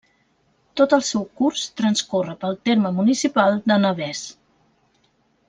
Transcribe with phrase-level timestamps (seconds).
[0.79, 4.25] Tot el seu curs transcorre pel terme municipal de Navès.